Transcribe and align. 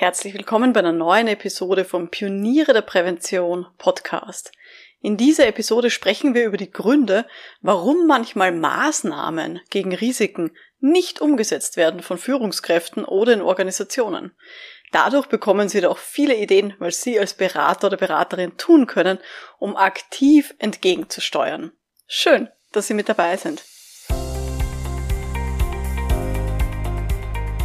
Herzlich 0.00 0.32
willkommen 0.32 0.72
bei 0.72 0.78
einer 0.78 0.92
neuen 0.92 1.26
Episode 1.26 1.84
vom 1.84 2.08
Pioniere 2.08 2.72
der 2.72 2.82
Prävention 2.82 3.66
Podcast. 3.78 4.52
In 5.00 5.16
dieser 5.16 5.48
Episode 5.48 5.90
sprechen 5.90 6.34
wir 6.34 6.44
über 6.44 6.56
die 6.56 6.70
Gründe, 6.70 7.26
warum 7.62 8.06
manchmal 8.06 8.52
Maßnahmen 8.52 9.58
gegen 9.70 9.92
Risiken 9.92 10.52
nicht 10.78 11.20
umgesetzt 11.20 11.76
werden 11.76 12.00
von 12.00 12.16
Führungskräften 12.16 13.04
oder 13.04 13.32
in 13.32 13.42
Organisationen. 13.42 14.36
Dadurch 14.92 15.26
bekommen 15.26 15.68
Sie 15.68 15.80
doch 15.80 15.98
viele 15.98 16.36
Ideen, 16.36 16.74
was 16.78 17.02
Sie 17.02 17.18
als 17.18 17.34
Berater 17.34 17.88
oder 17.88 17.96
Beraterin 17.96 18.56
tun 18.56 18.86
können, 18.86 19.18
um 19.58 19.74
aktiv 19.76 20.54
entgegenzusteuern. 20.60 21.72
Schön, 22.06 22.48
dass 22.70 22.86
Sie 22.86 22.94
mit 22.94 23.08
dabei 23.08 23.36
sind. 23.36 23.64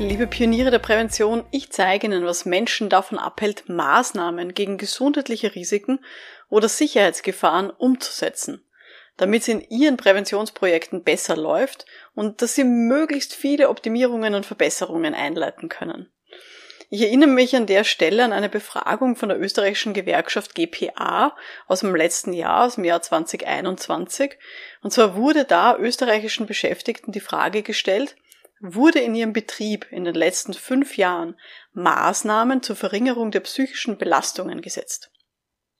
Liebe 0.00 0.28
Pioniere 0.28 0.70
der 0.70 0.78
Prävention, 0.78 1.44
ich 1.50 1.70
zeige 1.72 2.06
Ihnen, 2.06 2.24
was 2.24 2.44
Menschen 2.44 2.88
davon 2.88 3.18
abhält, 3.18 3.68
Maßnahmen 3.68 4.54
gegen 4.54 4.78
gesundheitliche 4.78 5.56
Risiken 5.56 5.98
oder 6.48 6.68
Sicherheitsgefahren 6.68 7.70
umzusetzen, 7.70 8.64
damit 9.16 9.42
es 9.42 9.48
in 9.48 9.60
Ihren 9.60 9.96
Präventionsprojekten 9.96 11.02
besser 11.02 11.36
läuft 11.36 11.84
und 12.14 12.42
dass 12.42 12.54
Sie 12.54 12.62
möglichst 12.62 13.34
viele 13.34 13.70
Optimierungen 13.70 14.36
und 14.36 14.46
Verbesserungen 14.46 15.14
einleiten 15.14 15.68
können. 15.68 16.08
Ich 16.90 17.02
erinnere 17.02 17.28
mich 17.28 17.56
an 17.56 17.66
der 17.66 17.82
Stelle 17.82 18.24
an 18.24 18.32
eine 18.32 18.48
Befragung 18.48 19.16
von 19.16 19.30
der 19.30 19.40
österreichischen 19.40 19.94
Gewerkschaft 19.94 20.54
GPA 20.54 21.34
aus 21.66 21.80
dem 21.80 21.96
letzten 21.96 22.32
Jahr, 22.32 22.66
aus 22.66 22.76
dem 22.76 22.84
Jahr 22.84 23.02
2021. 23.02 24.38
Und 24.80 24.92
zwar 24.92 25.16
wurde 25.16 25.44
da 25.44 25.76
österreichischen 25.76 26.46
Beschäftigten 26.46 27.10
die 27.10 27.18
Frage 27.18 27.62
gestellt, 27.64 28.14
wurde 28.60 29.00
in 29.00 29.14
ihrem 29.14 29.32
Betrieb 29.32 29.86
in 29.90 30.04
den 30.04 30.14
letzten 30.14 30.54
fünf 30.54 30.96
Jahren 30.96 31.38
Maßnahmen 31.72 32.62
zur 32.62 32.76
Verringerung 32.76 33.30
der 33.30 33.40
psychischen 33.40 33.98
Belastungen 33.98 34.60
gesetzt. 34.60 35.10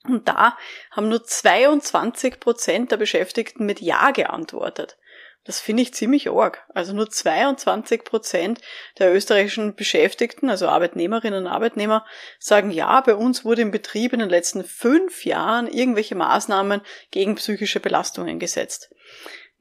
Und 0.05 0.27
da 0.27 0.57
haben 0.91 1.09
nur 1.09 1.23
22 1.23 2.39
Prozent 2.39 2.91
der 2.91 2.97
Beschäftigten 2.97 3.65
mit 3.65 3.81
Ja 3.81 4.11
geantwortet. 4.11 4.97
Das 5.45 5.59
finde 5.59 5.83
ich 5.83 5.93
ziemlich 5.93 6.29
arg. 6.29 6.65
Also 6.73 6.93
nur 6.93 7.09
22 7.09 8.03
Prozent 8.03 8.61
der 8.99 9.13
österreichischen 9.13 9.75
Beschäftigten, 9.75 10.49
also 10.49 10.67
Arbeitnehmerinnen 10.67 11.45
und 11.45 11.51
Arbeitnehmer, 11.51 12.05
sagen 12.39 12.71
ja, 12.71 13.01
bei 13.01 13.15
uns 13.15 13.45
wurde 13.45 13.61
im 13.61 13.71
Betrieb 13.71 14.13
in 14.13 14.19
den 14.19 14.29
letzten 14.29 14.63
fünf 14.63 15.25
Jahren 15.25 15.67
irgendwelche 15.67 16.15
Maßnahmen 16.15 16.81
gegen 17.11 17.35
psychische 17.35 17.79
Belastungen 17.79 18.37
gesetzt. 18.39 18.93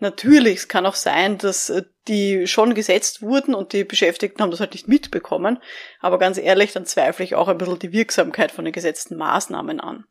Natürlich, 0.01 0.59
es 0.59 0.69
kann 0.69 0.87
auch 0.87 0.95
sein, 0.95 1.39
dass 1.39 1.71
äh, 1.71 1.85
die 2.09 2.47
schon 2.47 2.75
gesetzt 2.75 3.23
wurden 3.23 3.55
und 3.55 3.73
die 3.73 3.85
Beschäftigten 3.85 4.43
haben 4.43 4.51
das 4.51 4.61
halt 4.61 4.73
nicht 4.73 4.89
mitbekommen. 4.89 5.59
Aber 6.01 6.19
ganz 6.19 6.39
ehrlich, 6.39 6.73
dann 6.73 6.87
zweifle 6.87 7.25
ich 7.25 7.35
auch 7.35 7.49
ein 7.49 7.59
bisschen 7.59 7.79
die 7.79 7.93
Wirksamkeit 7.93 8.51
von 8.51 8.65
den 8.65 8.73
gesetzten 8.73 9.17
Maßnahmen 9.17 9.81
an. 9.81 10.07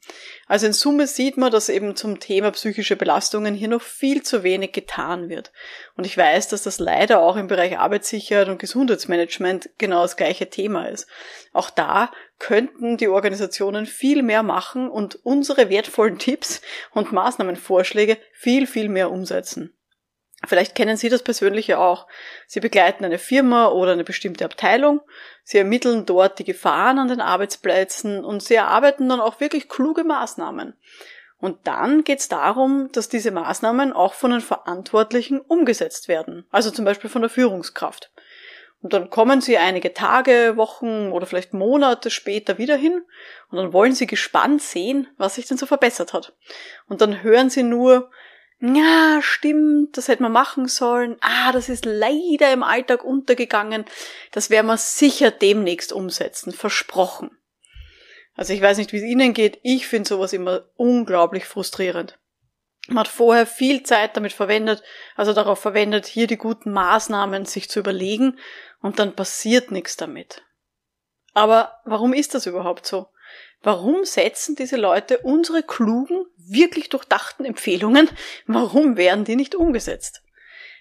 Also 0.47 0.67
in 0.67 0.73
Summe 0.73 1.07
sieht 1.07 1.37
man, 1.37 1.51
dass 1.51 1.69
eben 1.69 1.95
zum 1.95 2.19
Thema 2.19 2.51
psychische 2.51 2.95
Belastungen 2.95 3.55
hier 3.55 3.67
noch 3.67 3.81
viel 3.81 4.23
zu 4.23 4.43
wenig 4.43 4.71
getan 4.71 5.29
wird. 5.29 5.51
Und 5.95 6.05
ich 6.05 6.17
weiß, 6.17 6.47
dass 6.49 6.63
das 6.63 6.79
leider 6.79 7.19
auch 7.19 7.35
im 7.35 7.47
Bereich 7.47 7.77
Arbeitssicherheit 7.77 8.49
und 8.49 8.59
Gesundheitsmanagement 8.59 9.69
genau 9.77 10.03
das 10.03 10.15
gleiche 10.15 10.49
Thema 10.49 10.85
ist. 10.85 11.07
Auch 11.53 11.69
da 11.69 12.11
könnten 12.39 12.97
die 12.97 13.07
Organisationen 13.07 13.85
viel 13.85 14.21
mehr 14.21 14.43
machen 14.43 14.89
und 14.89 15.19
unsere 15.23 15.69
wertvollen 15.69 16.19
Tipps 16.19 16.61
und 16.93 17.11
Maßnahmenvorschläge 17.11 18.17
viel, 18.33 18.67
viel 18.67 18.89
mehr 18.89 19.11
umsetzen. 19.11 19.73
Vielleicht 20.47 20.75
kennen 20.75 20.97
Sie 20.97 21.09
das 21.09 21.23
Persönliche 21.23 21.77
auch. 21.77 22.07
Sie 22.47 22.59
begleiten 22.59 23.05
eine 23.05 23.19
Firma 23.19 23.67
oder 23.67 23.91
eine 23.91 24.03
bestimmte 24.03 24.45
Abteilung, 24.45 25.01
Sie 25.43 25.57
ermitteln 25.57 26.05
dort 26.05 26.39
die 26.39 26.43
Gefahren 26.43 26.99
an 26.99 27.07
den 27.07 27.21
Arbeitsplätzen 27.21 28.25
und 28.25 28.43
Sie 28.43 28.55
erarbeiten 28.55 29.07
dann 29.07 29.21
auch 29.21 29.39
wirklich 29.39 29.69
kluge 29.69 30.03
Maßnahmen. 30.03 30.73
Und 31.39 31.67
dann 31.67 32.03
geht 32.03 32.19
es 32.19 32.27
darum, 32.27 32.89
dass 32.91 33.09
diese 33.09 33.31
Maßnahmen 33.31 33.93
auch 33.93 34.13
von 34.13 34.31
den 34.31 34.41
Verantwortlichen 34.41 35.39
umgesetzt 35.39 36.07
werden, 36.07 36.45
also 36.51 36.71
zum 36.71 36.83
Beispiel 36.83 37.09
von 37.09 37.21
der 37.21 37.29
Führungskraft. 37.29 38.11
Und 38.81 38.93
dann 38.93 39.09
kommen 39.09 39.41
Sie 39.41 39.57
einige 39.57 39.93
Tage, 39.93 40.53
Wochen 40.55 41.11
oder 41.11 41.25
vielleicht 41.25 41.53
Monate 41.53 42.09
später 42.09 42.57
wieder 42.57 42.75
hin 42.75 43.03
und 43.49 43.57
dann 43.57 43.73
wollen 43.73 43.93
Sie 43.93 44.07
gespannt 44.07 44.61
sehen, 44.61 45.07
was 45.17 45.35
sich 45.35 45.47
denn 45.47 45.57
so 45.57 45.65
verbessert 45.65 46.13
hat. 46.13 46.33
Und 46.87 47.01
dann 47.01 47.23
hören 47.23 47.49
Sie 47.49 47.63
nur, 47.63 48.11
ja, 48.59 49.19
stimmt, 49.21 49.97
das 49.97 50.07
hätte 50.07 50.23
man 50.23 50.31
machen 50.31 50.67
sollen. 50.67 51.17
Ah, 51.21 51.51
das 51.51 51.69
ist 51.69 51.85
leider 51.85 52.51
im 52.51 52.63
Alltag 52.63 53.03
untergegangen. 53.03 53.85
Das 54.31 54.49
werden 54.49 54.67
wir 54.67 54.77
sicher 54.77 55.29
demnächst 55.29 55.93
umsetzen. 55.93 56.51
Versprochen. 56.51 57.37
Also 58.35 58.53
ich 58.53 58.61
weiß 58.61 58.77
nicht, 58.77 58.93
wie 58.93 58.97
es 58.97 59.03
Ihnen 59.03 59.33
geht. 59.33 59.59
Ich 59.61 59.87
finde 59.87 60.09
sowas 60.09 60.33
immer 60.33 60.65
unglaublich 60.75 61.45
frustrierend. 61.45 62.17
Man 62.87 62.99
hat 62.99 63.07
vorher 63.09 63.45
viel 63.45 63.83
Zeit 63.83 64.15
damit 64.15 64.31
verwendet, 64.31 64.81
also 65.15 65.33
darauf 65.33 65.59
verwendet, 65.59 66.05
hier 66.05 66.25
die 66.25 66.37
guten 66.37 66.71
Maßnahmen 66.71 67.45
sich 67.45 67.69
zu 67.69 67.79
überlegen 67.79 68.39
und 68.81 68.97
dann 68.99 69.13
passiert 69.13 69.71
nichts 69.71 69.97
damit. 69.97 70.43
Aber 71.33 71.79
warum 71.83 72.13
ist 72.13 72.33
das 72.33 72.45
überhaupt 72.45 72.85
so? 72.87 73.09
Warum 73.61 74.05
setzen 74.05 74.55
diese 74.55 74.77
Leute 74.77 75.19
unsere 75.19 75.63
klugen, 75.63 76.25
wirklich 76.37 76.89
durchdachten 76.89 77.45
Empfehlungen, 77.45 78.09
warum 78.45 78.97
werden 78.97 79.25
die 79.25 79.35
nicht 79.35 79.55
umgesetzt? 79.55 80.21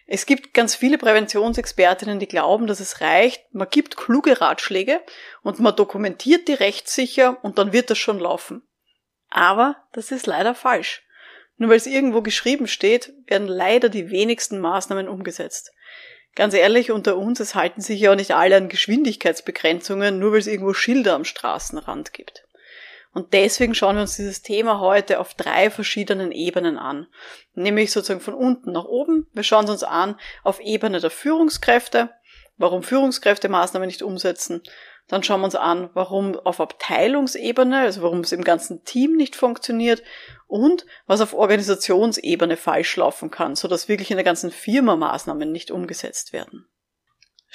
Es 0.08 0.24
gibt 0.24 0.54
ganz 0.54 0.76
viele 0.76 0.98
Präventionsexpertinnen, 0.98 2.20
die 2.20 2.28
glauben, 2.28 2.68
dass 2.68 2.78
es 2.78 3.00
reicht, 3.00 3.42
man 3.52 3.68
gibt 3.68 3.96
kluge 3.96 4.40
Ratschläge 4.40 5.00
und 5.42 5.58
man 5.58 5.74
dokumentiert 5.74 6.46
die 6.46 6.54
rechtssicher 6.54 7.42
und 7.42 7.58
dann 7.58 7.72
wird 7.72 7.90
das 7.90 7.98
schon 7.98 8.20
laufen. 8.20 8.62
Aber 9.30 9.76
das 9.92 10.12
ist 10.12 10.26
leider 10.26 10.54
falsch. 10.54 11.02
Nur 11.56 11.70
weil 11.70 11.78
es 11.78 11.86
irgendwo 11.86 12.22
geschrieben 12.22 12.68
steht, 12.68 13.12
werden 13.26 13.48
leider 13.48 13.88
die 13.88 14.10
wenigsten 14.10 14.60
Maßnahmen 14.60 15.08
umgesetzt. 15.08 15.72
Ganz 16.36 16.52
ehrlich, 16.52 16.90
unter 16.90 17.16
uns, 17.16 17.40
es 17.40 17.54
halten 17.54 17.80
sich 17.80 17.98
ja 17.98 18.12
auch 18.12 18.16
nicht 18.16 18.32
alle 18.32 18.56
an 18.56 18.68
Geschwindigkeitsbegrenzungen, 18.68 20.18
nur 20.18 20.32
weil 20.32 20.38
es 20.38 20.46
irgendwo 20.46 20.74
Schilder 20.74 21.14
am 21.14 21.24
Straßenrand 21.24 22.12
gibt. 22.12 22.45
Und 23.16 23.32
deswegen 23.32 23.74
schauen 23.74 23.96
wir 23.96 24.02
uns 24.02 24.16
dieses 24.16 24.42
Thema 24.42 24.78
heute 24.78 25.20
auf 25.20 25.32
drei 25.32 25.70
verschiedenen 25.70 26.32
Ebenen 26.32 26.76
an. 26.76 27.06
Nämlich 27.54 27.90
sozusagen 27.90 28.20
von 28.20 28.34
unten 28.34 28.72
nach 28.72 28.84
oben. 28.84 29.26
Wir 29.32 29.42
schauen 29.42 29.64
es 29.64 29.70
uns 29.70 29.84
an 29.84 30.20
auf 30.44 30.60
Ebene 30.60 31.00
der 31.00 31.08
Führungskräfte, 31.08 32.10
warum 32.58 32.82
Führungskräfte 32.82 33.48
Maßnahmen 33.48 33.86
nicht 33.86 34.02
umsetzen. 34.02 34.62
Dann 35.08 35.22
schauen 35.22 35.40
wir 35.40 35.46
uns 35.46 35.54
an, 35.54 35.88
warum 35.94 36.38
auf 36.40 36.60
Abteilungsebene, 36.60 37.78
also 37.78 38.02
warum 38.02 38.20
es 38.20 38.32
im 38.32 38.44
ganzen 38.44 38.84
Team 38.84 39.16
nicht 39.16 39.34
funktioniert 39.34 40.02
und 40.46 40.84
was 41.06 41.22
auf 41.22 41.32
Organisationsebene 41.32 42.58
falsch 42.58 42.98
laufen 42.98 43.30
kann, 43.30 43.56
sodass 43.56 43.88
wirklich 43.88 44.10
in 44.10 44.18
der 44.18 44.24
ganzen 44.24 44.50
Firma 44.50 44.94
Maßnahmen 44.94 45.50
nicht 45.50 45.70
umgesetzt 45.70 46.34
werden. 46.34 46.68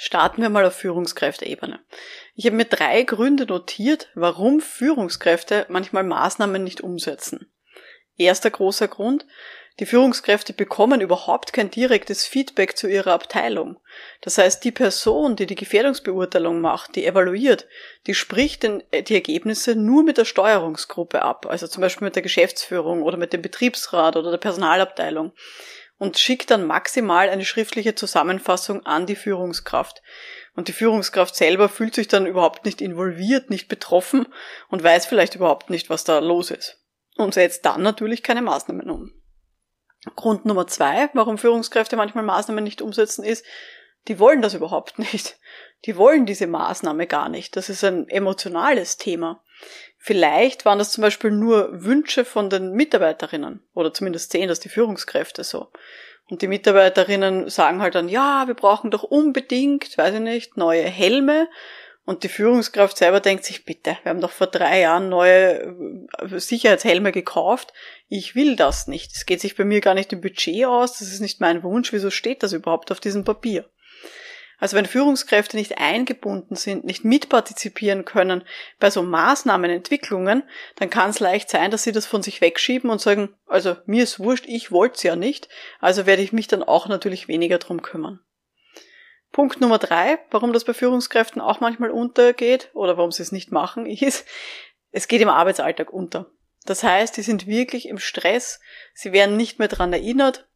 Starten 0.04 0.42
wir 0.42 0.48
mal 0.48 0.64
auf 0.64 0.74
Führungskräfteebene. 0.74 1.78
Ich 2.34 2.46
habe 2.46 2.56
mir 2.56 2.64
drei 2.64 3.04
Gründe 3.04 3.46
notiert, 3.46 4.08
warum 4.16 4.58
Führungskräfte 4.58 5.64
manchmal 5.68 6.02
Maßnahmen 6.02 6.64
nicht 6.64 6.80
umsetzen. 6.80 7.52
Erster 8.16 8.50
großer 8.50 8.88
Grund, 8.88 9.24
die 9.78 9.86
Führungskräfte 9.86 10.54
bekommen 10.54 11.00
überhaupt 11.00 11.52
kein 11.52 11.70
direktes 11.70 12.26
Feedback 12.26 12.76
zu 12.76 12.88
ihrer 12.88 13.12
Abteilung. 13.12 13.78
Das 14.22 14.38
heißt, 14.38 14.64
die 14.64 14.72
Person, 14.72 15.36
die 15.36 15.46
die 15.46 15.54
Gefährdungsbeurteilung 15.54 16.60
macht, 16.60 16.96
die 16.96 17.06
evaluiert, 17.06 17.68
die 18.08 18.14
spricht 18.14 18.64
den, 18.64 18.82
die 19.06 19.14
Ergebnisse 19.14 19.76
nur 19.76 20.02
mit 20.02 20.18
der 20.18 20.24
Steuerungsgruppe 20.24 21.22
ab, 21.22 21.46
also 21.46 21.68
zum 21.68 21.80
Beispiel 21.80 22.06
mit 22.06 22.16
der 22.16 22.24
Geschäftsführung 22.24 23.02
oder 23.02 23.18
mit 23.18 23.32
dem 23.32 23.40
Betriebsrat 23.40 24.16
oder 24.16 24.32
der 24.32 24.38
Personalabteilung 24.38 25.30
und 26.02 26.18
schickt 26.18 26.50
dann 26.50 26.66
maximal 26.66 27.28
eine 27.28 27.44
schriftliche 27.44 27.94
Zusammenfassung 27.94 28.84
an 28.84 29.06
die 29.06 29.14
Führungskraft. 29.14 30.02
Und 30.56 30.66
die 30.66 30.72
Führungskraft 30.72 31.36
selber 31.36 31.68
fühlt 31.68 31.94
sich 31.94 32.08
dann 32.08 32.26
überhaupt 32.26 32.64
nicht 32.64 32.80
involviert, 32.80 33.50
nicht 33.50 33.68
betroffen 33.68 34.26
und 34.68 34.82
weiß 34.82 35.06
vielleicht 35.06 35.36
überhaupt 35.36 35.70
nicht, 35.70 35.90
was 35.90 36.02
da 36.02 36.18
los 36.18 36.50
ist. 36.50 36.82
Und 37.16 37.34
setzt 37.34 37.64
dann 37.66 37.82
natürlich 37.82 38.24
keine 38.24 38.42
Maßnahmen 38.42 38.90
um. 38.90 39.12
Grund 40.16 40.44
Nummer 40.44 40.66
zwei, 40.66 41.08
warum 41.12 41.38
Führungskräfte 41.38 41.94
manchmal 41.94 42.24
Maßnahmen 42.24 42.64
nicht 42.64 42.82
umsetzen, 42.82 43.22
ist, 43.22 43.46
die 44.08 44.18
wollen 44.18 44.42
das 44.42 44.54
überhaupt 44.54 44.98
nicht. 44.98 45.38
Die 45.84 45.96
wollen 45.96 46.26
diese 46.26 46.48
Maßnahme 46.48 47.06
gar 47.06 47.28
nicht. 47.28 47.54
Das 47.54 47.68
ist 47.68 47.84
ein 47.84 48.08
emotionales 48.08 48.96
Thema. 48.96 49.44
Vielleicht 50.04 50.64
waren 50.64 50.80
das 50.80 50.90
zum 50.90 51.02
Beispiel 51.02 51.30
nur 51.30 51.84
Wünsche 51.84 52.24
von 52.24 52.50
den 52.50 52.72
Mitarbeiterinnen 52.72 53.62
oder 53.72 53.94
zumindest 53.94 54.32
sehen 54.32 54.48
das 54.48 54.58
die 54.58 54.68
Führungskräfte 54.68 55.44
so. 55.44 55.68
Und 56.28 56.42
die 56.42 56.48
Mitarbeiterinnen 56.48 57.48
sagen 57.48 57.80
halt 57.80 57.94
dann, 57.94 58.08
ja, 58.08 58.48
wir 58.48 58.54
brauchen 58.54 58.90
doch 58.90 59.04
unbedingt, 59.04 59.96
weiß 59.96 60.14
ich 60.14 60.20
nicht, 60.20 60.56
neue 60.56 60.82
Helme. 60.82 61.48
Und 62.04 62.24
die 62.24 62.28
Führungskraft 62.28 62.96
selber 62.96 63.20
denkt 63.20 63.44
sich, 63.44 63.64
bitte, 63.64 63.96
wir 64.02 64.10
haben 64.10 64.20
doch 64.20 64.32
vor 64.32 64.48
drei 64.48 64.80
Jahren 64.80 65.08
neue 65.08 65.72
äh, 66.18 66.38
Sicherheitshelme 66.40 67.12
gekauft. 67.12 67.72
Ich 68.08 68.34
will 68.34 68.56
das 68.56 68.88
nicht. 68.88 69.12
Es 69.14 69.24
geht 69.24 69.40
sich 69.40 69.56
bei 69.56 69.62
mir 69.62 69.80
gar 69.80 69.94
nicht 69.94 70.12
im 70.12 70.20
Budget 70.20 70.64
aus. 70.64 70.98
Das 70.98 71.12
ist 71.12 71.20
nicht 71.20 71.40
mein 71.40 71.62
Wunsch. 71.62 71.92
Wieso 71.92 72.10
steht 72.10 72.42
das 72.42 72.52
überhaupt 72.52 72.90
auf 72.90 72.98
diesem 72.98 73.22
Papier? 73.22 73.70
Also 74.62 74.76
wenn 74.76 74.86
Führungskräfte 74.86 75.56
nicht 75.56 75.78
eingebunden 75.78 76.54
sind, 76.54 76.84
nicht 76.84 77.04
mitpartizipieren 77.04 78.04
können 78.04 78.44
bei 78.78 78.90
so 78.90 79.02
Maßnahmenentwicklungen, 79.02 80.44
dann 80.76 80.88
kann 80.88 81.10
es 81.10 81.18
leicht 81.18 81.50
sein, 81.50 81.72
dass 81.72 81.82
sie 81.82 81.90
das 81.90 82.06
von 82.06 82.22
sich 82.22 82.40
wegschieben 82.40 82.88
und 82.88 83.00
sagen, 83.00 83.34
also 83.46 83.74
mir 83.86 84.04
ist 84.04 84.20
wurscht, 84.20 84.44
ich 84.46 84.70
wollte 84.70 84.94
es 84.94 85.02
ja 85.02 85.16
nicht, 85.16 85.48
also 85.80 86.06
werde 86.06 86.22
ich 86.22 86.32
mich 86.32 86.46
dann 86.46 86.62
auch 86.62 86.86
natürlich 86.86 87.26
weniger 87.26 87.58
drum 87.58 87.82
kümmern. 87.82 88.20
Punkt 89.32 89.60
Nummer 89.60 89.78
drei, 89.78 90.20
warum 90.30 90.52
das 90.52 90.62
bei 90.62 90.74
Führungskräften 90.74 91.42
auch 91.42 91.58
manchmal 91.58 91.90
untergeht 91.90 92.70
oder 92.72 92.96
warum 92.96 93.10
sie 93.10 93.24
es 93.24 93.32
nicht 93.32 93.50
machen, 93.50 93.84
ist, 93.90 94.24
es 94.92 95.08
geht 95.08 95.22
im 95.22 95.28
Arbeitsalltag 95.28 95.92
unter. 95.92 96.30
Das 96.66 96.84
heißt, 96.84 97.16
die 97.16 97.22
sind 97.22 97.48
wirklich 97.48 97.88
im 97.88 97.98
Stress, 97.98 98.60
sie 98.94 99.10
werden 99.10 99.36
nicht 99.36 99.58
mehr 99.58 99.66
dran 99.66 99.92
erinnert, 99.92 100.46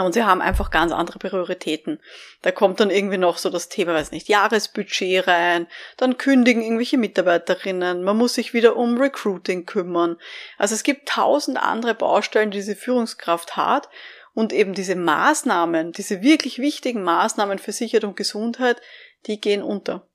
und 0.00 0.14
sie 0.14 0.24
haben 0.24 0.40
einfach 0.40 0.70
ganz 0.70 0.90
andere 0.90 1.18
Prioritäten. 1.18 2.00
Da 2.40 2.50
kommt 2.50 2.80
dann 2.80 2.90
irgendwie 2.90 3.18
noch 3.18 3.36
so 3.36 3.50
das 3.50 3.68
Thema, 3.68 3.92
weiß 3.92 4.10
nicht, 4.10 4.28
Jahresbudget 4.28 5.26
rein, 5.26 5.66
dann 5.98 6.16
kündigen 6.16 6.62
irgendwelche 6.62 6.96
Mitarbeiterinnen, 6.96 8.02
man 8.02 8.16
muss 8.16 8.34
sich 8.34 8.54
wieder 8.54 8.76
um 8.76 8.96
Recruiting 8.96 9.66
kümmern. 9.66 10.16
Also 10.56 10.74
es 10.74 10.82
gibt 10.82 11.08
tausend 11.08 11.62
andere 11.62 11.94
Baustellen, 11.94 12.50
die 12.50 12.58
diese 12.58 12.76
Führungskraft 12.76 13.56
hat 13.56 13.90
und 14.32 14.54
eben 14.54 14.72
diese 14.72 14.96
Maßnahmen, 14.96 15.92
diese 15.92 16.22
wirklich 16.22 16.58
wichtigen 16.58 17.02
Maßnahmen 17.02 17.58
für 17.58 17.72
Sicherheit 17.72 18.04
und 18.04 18.16
Gesundheit, 18.16 18.80
die 19.26 19.40
gehen 19.40 19.62
unter. 19.62 20.06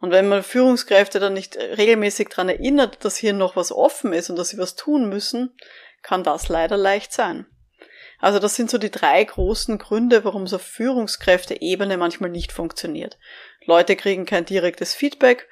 Und 0.00 0.10
wenn 0.10 0.28
man 0.28 0.42
Führungskräfte 0.42 1.18
dann 1.18 1.32
nicht 1.32 1.56
regelmäßig 1.56 2.28
daran 2.28 2.50
erinnert, 2.50 3.04
dass 3.04 3.16
hier 3.16 3.32
noch 3.32 3.56
was 3.56 3.72
offen 3.72 4.12
ist 4.12 4.30
und 4.30 4.36
dass 4.36 4.50
sie 4.50 4.58
was 4.58 4.76
tun 4.76 5.08
müssen, 5.08 5.56
kann 6.02 6.22
das 6.22 6.48
leider 6.48 6.76
leicht 6.76 7.12
sein. 7.12 7.46
Also 8.24 8.38
das 8.38 8.54
sind 8.54 8.70
so 8.70 8.78
die 8.78 8.90
drei 8.90 9.22
großen 9.22 9.76
Gründe, 9.76 10.24
warum 10.24 10.44
es 10.44 10.54
auf 10.54 10.62
Führungskräfteebene 10.62 11.98
manchmal 11.98 12.30
nicht 12.30 12.52
funktioniert. 12.52 13.18
Leute 13.66 13.96
kriegen 13.96 14.24
kein 14.24 14.46
direktes 14.46 14.94
Feedback. 14.94 15.46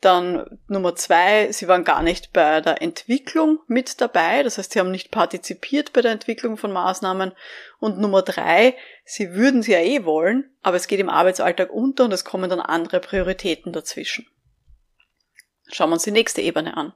Dann 0.00 0.58
Nummer 0.66 0.96
zwei, 0.96 1.52
sie 1.52 1.68
waren 1.68 1.84
gar 1.84 2.02
nicht 2.02 2.32
bei 2.32 2.62
der 2.62 2.80
Entwicklung 2.80 3.58
mit 3.66 4.00
dabei. 4.00 4.42
Das 4.42 4.56
heißt, 4.56 4.72
sie 4.72 4.80
haben 4.80 4.90
nicht 4.90 5.10
partizipiert 5.10 5.92
bei 5.92 6.00
der 6.00 6.12
Entwicklung 6.12 6.56
von 6.56 6.72
Maßnahmen. 6.72 7.32
Und 7.78 7.98
Nummer 7.98 8.22
drei, 8.22 8.74
sie 9.04 9.34
würden 9.34 9.62
sie 9.62 9.72
ja 9.72 9.80
eh 9.80 10.06
wollen, 10.06 10.50
aber 10.62 10.78
es 10.78 10.86
geht 10.86 11.00
im 11.00 11.10
Arbeitsalltag 11.10 11.70
unter 11.70 12.06
und 12.06 12.12
es 12.12 12.24
kommen 12.24 12.48
dann 12.48 12.60
andere 12.60 13.00
Prioritäten 13.00 13.70
dazwischen. 13.70 14.26
Schauen 15.70 15.90
wir 15.90 15.94
uns 15.94 16.04
die 16.04 16.10
nächste 16.10 16.40
Ebene 16.40 16.74
an. 16.74 16.94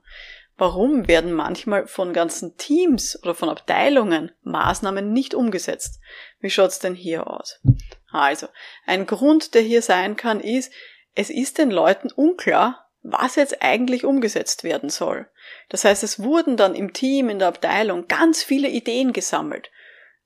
Warum 0.58 1.06
werden 1.06 1.32
manchmal 1.32 1.86
von 1.86 2.12
ganzen 2.12 2.56
Teams 2.56 3.16
oder 3.22 3.36
von 3.36 3.48
Abteilungen 3.48 4.32
Maßnahmen 4.42 5.12
nicht 5.12 5.34
umgesetzt? 5.34 6.00
Wie 6.40 6.50
schaut's 6.50 6.80
denn 6.80 6.96
hier 6.96 7.30
aus? 7.30 7.60
Also, 8.10 8.48
ein 8.84 9.06
Grund, 9.06 9.54
der 9.54 9.62
hier 9.62 9.82
sein 9.82 10.16
kann, 10.16 10.40
ist, 10.40 10.72
es 11.14 11.30
ist 11.30 11.58
den 11.58 11.70
Leuten 11.70 12.10
unklar, 12.10 12.90
was 13.02 13.36
jetzt 13.36 13.62
eigentlich 13.62 14.04
umgesetzt 14.04 14.64
werden 14.64 14.90
soll. 14.90 15.28
Das 15.68 15.84
heißt, 15.84 16.02
es 16.02 16.22
wurden 16.22 16.56
dann 16.56 16.74
im 16.74 16.92
Team, 16.92 17.28
in 17.28 17.38
der 17.38 17.48
Abteilung 17.48 18.08
ganz 18.08 18.42
viele 18.42 18.68
Ideen 18.68 19.12
gesammelt, 19.12 19.70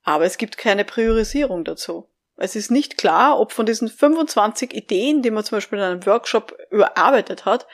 aber 0.03 0.25
es 0.25 0.39
gibt 0.39 0.57
keine 0.57 0.83
Priorisierung 0.83 1.63
dazu. 1.63 2.09
Es 2.37 2.55
ist 2.55 2.71
nicht 2.71 2.97
klar, 2.97 3.39
ob 3.39 3.51
von 3.51 3.67
diesen 3.67 3.87
25 3.87 4.73
Ideen, 4.73 5.21
die 5.21 5.29
man 5.29 5.43
zum 5.43 5.57
Beispiel 5.57 5.77
in 5.77 5.85
einem 5.85 6.05
Workshop 6.07 6.57
überarbeitet 6.71 7.45
hat, 7.45 7.67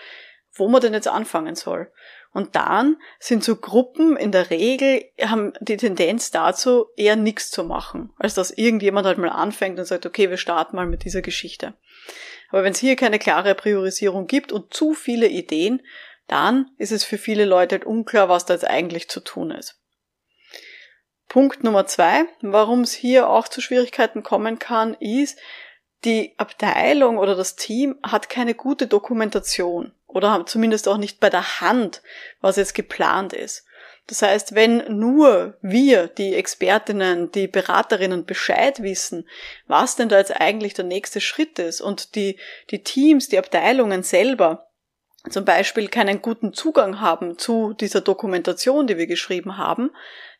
wo 0.51 0.67
man 0.67 0.81
denn 0.81 0.93
jetzt 0.93 1.07
anfangen 1.07 1.55
soll. 1.55 1.91
Und 2.31 2.55
dann 2.55 2.97
sind 3.19 3.43
so 3.43 3.55
Gruppen 3.55 4.15
in 4.15 4.31
der 4.31 4.49
Regel, 4.51 5.03
haben 5.21 5.53
die 5.61 5.77
Tendenz 5.77 6.29
dazu, 6.29 6.85
eher 6.95 7.15
nichts 7.15 7.49
zu 7.49 7.63
machen, 7.63 8.11
als 8.19 8.35
dass 8.35 8.51
irgendjemand 8.51 9.07
halt 9.07 9.17
mal 9.17 9.29
anfängt 9.29 9.79
und 9.79 9.85
sagt, 9.85 10.05
okay, 10.05 10.29
wir 10.29 10.37
starten 10.37 10.75
mal 10.75 10.85
mit 10.85 11.03
dieser 11.05 11.23
Geschichte. 11.23 11.73
Aber 12.49 12.63
wenn 12.63 12.73
es 12.73 12.79
hier 12.79 12.95
keine 12.95 13.19
klare 13.19 13.55
Priorisierung 13.55 14.27
gibt 14.27 14.51
und 14.51 14.73
zu 14.73 14.93
viele 14.93 15.27
Ideen, 15.27 15.81
dann 16.27 16.69
ist 16.77 16.91
es 16.91 17.03
für 17.03 17.17
viele 17.17 17.45
Leute 17.45 17.75
halt 17.75 17.85
unklar, 17.85 18.29
was 18.29 18.45
da 18.45 18.53
jetzt 18.53 18.67
eigentlich 18.67 19.09
zu 19.09 19.19
tun 19.19 19.49
ist. 19.49 19.81
Punkt 21.27 21.63
Nummer 21.63 21.87
zwei, 21.87 22.25
warum 22.41 22.81
es 22.81 22.93
hier 22.93 23.29
auch 23.29 23.47
zu 23.47 23.61
Schwierigkeiten 23.61 24.23
kommen 24.23 24.59
kann, 24.59 24.95
ist, 24.95 25.37
die 26.05 26.33
Abteilung 26.37 27.17
oder 27.17 27.35
das 27.35 27.55
Team 27.55 27.97
hat 28.03 28.29
keine 28.29 28.55
gute 28.55 28.87
Dokumentation 28.87 29.93
oder 30.09 30.45
zumindest 30.45 30.87
auch 30.87 30.97
nicht 30.97 31.19
bei 31.19 31.29
der 31.29 31.61
Hand, 31.61 32.01
was 32.41 32.57
jetzt 32.57 32.73
geplant 32.73 33.31
ist. 33.31 33.65
Das 34.07 34.23
heißt, 34.23 34.55
wenn 34.55 34.97
nur 34.97 35.57
wir, 35.61 36.07
die 36.07 36.33
Expertinnen, 36.33 37.31
die 37.31 37.47
Beraterinnen 37.47 38.25
Bescheid 38.25 38.81
wissen, 38.81 39.29
was 39.67 39.95
denn 39.95 40.09
da 40.09 40.17
jetzt 40.17 40.35
eigentlich 40.41 40.73
der 40.73 40.85
nächste 40.85 41.21
Schritt 41.21 41.59
ist 41.59 41.79
und 41.79 42.15
die, 42.15 42.39
die 42.71 42.83
Teams, 42.83 43.29
die 43.29 43.37
Abteilungen 43.37 44.01
selber 44.01 44.71
zum 45.29 45.45
Beispiel 45.45 45.89
keinen 45.89 46.23
guten 46.23 46.53
Zugang 46.53 47.01
haben 47.01 47.37
zu 47.37 47.73
dieser 47.73 48.01
Dokumentation, 48.01 48.87
die 48.87 48.97
wir 48.97 49.05
geschrieben 49.05 49.57
haben, 49.57 49.91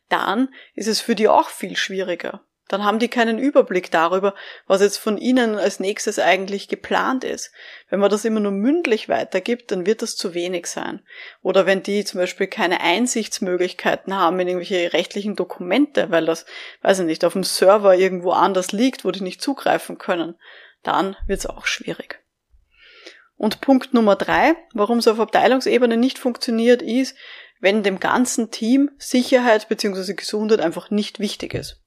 dann 0.08 0.52
ist 0.74 0.88
es 0.88 1.00
für 1.00 1.14
die 1.14 1.28
auch 1.28 1.48
viel 1.48 1.76
schwieriger. 1.76 2.42
Dann 2.70 2.84
haben 2.84 3.00
die 3.00 3.08
keinen 3.08 3.40
Überblick 3.40 3.90
darüber, 3.90 4.32
was 4.68 4.80
jetzt 4.80 4.98
von 4.98 5.18
ihnen 5.18 5.56
als 5.56 5.80
nächstes 5.80 6.20
eigentlich 6.20 6.68
geplant 6.68 7.24
ist. 7.24 7.50
Wenn 7.88 7.98
man 7.98 8.12
das 8.12 8.24
immer 8.24 8.38
nur 8.38 8.52
mündlich 8.52 9.08
weitergibt, 9.08 9.72
dann 9.72 9.86
wird 9.86 10.02
das 10.02 10.14
zu 10.14 10.34
wenig 10.34 10.68
sein. 10.68 11.02
Oder 11.42 11.66
wenn 11.66 11.82
die 11.82 12.04
zum 12.04 12.20
Beispiel 12.20 12.46
keine 12.46 12.80
Einsichtsmöglichkeiten 12.80 14.14
haben 14.14 14.38
in 14.38 14.46
irgendwelche 14.46 14.92
rechtlichen 14.92 15.34
Dokumente, 15.34 16.12
weil 16.12 16.26
das, 16.26 16.46
weiß 16.82 17.00
ich 17.00 17.06
nicht, 17.06 17.24
auf 17.24 17.32
dem 17.32 17.42
Server 17.42 17.96
irgendwo 17.96 18.30
anders 18.30 18.70
liegt, 18.70 19.04
wo 19.04 19.10
die 19.10 19.24
nicht 19.24 19.42
zugreifen 19.42 19.98
können, 19.98 20.36
dann 20.84 21.16
wird 21.26 21.40
es 21.40 21.46
auch 21.46 21.66
schwierig. 21.66 22.20
Und 23.36 23.60
Punkt 23.60 23.94
Nummer 23.94 24.14
drei, 24.14 24.54
warum 24.74 24.98
es 24.98 25.08
auf 25.08 25.18
Abteilungsebene 25.18 25.96
nicht 25.96 26.20
funktioniert, 26.20 26.82
ist, 26.82 27.16
wenn 27.58 27.82
dem 27.82 27.98
ganzen 27.98 28.52
Team 28.52 28.92
Sicherheit 28.96 29.68
bzw. 29.68 30.14
Gesundheit 30.14 30.60
einfach 30.60 30.90
nicht 30.90 31.18
wichtig 31.18 31.54
ist. 31.54 31.82